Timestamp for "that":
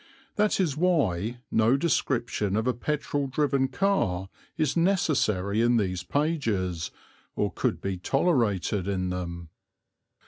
0.35-0.59